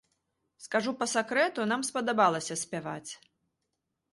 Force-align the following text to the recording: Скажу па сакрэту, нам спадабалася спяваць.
Скажу 0.65 0.93
па 1.01 1.07
сакрэту, 1.11 1.65
нам 1.73 1.81
спадабалася 1.91 2.59
спяваць. 2.63 3.11